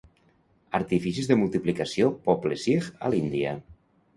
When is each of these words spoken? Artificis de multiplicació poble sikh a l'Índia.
Artificis 0.77 1.29
de 1.31 1.37
multiplicació 1.41 2.09
poble 2.31 2.59
sikh 2.63 2.89
a 3.09 3.13
l'Índia. 3.17 3.57